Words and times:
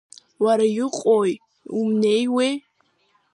Уара, 0.43 0.65
иҟои, 0.83 1.33
умнеиуеи? 1.77 2.53